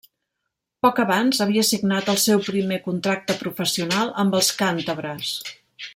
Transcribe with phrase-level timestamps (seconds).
[0.85, 5.37] Poc abans, havia signat el seu primer contracte professional amb els càntabres.